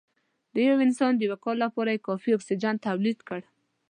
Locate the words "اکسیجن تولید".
2.33-3.19